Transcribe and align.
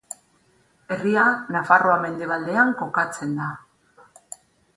Herria 0.95 1.25
Nafarroa 1.57 1.99
mendebaldean 2.07 2.73
kokatzen 2.81 3.37
da. 3.43 3.53